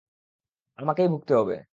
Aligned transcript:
আমাকেই 0.79 1.07
ভুগতে 1.07 1.33
হবে! 1.35 1.55